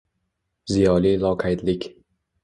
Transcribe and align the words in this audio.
Ziyoli 0.71 1.11
loqaydlik 1.25 1.85